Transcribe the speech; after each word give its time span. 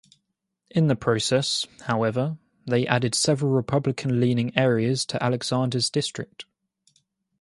In 0.71 0.87
the 0.87 0.95
process, 0.95 1.67
however, 1.81 2.39
they 2.65 2.87
added 2.87 3.13
several 3.13 3.51
Republican-leaning 3.51 4.57
areas 4.57 5.05
to 5.05 5.23
Alexander's 5.23 5.91
district. 5.91 6.45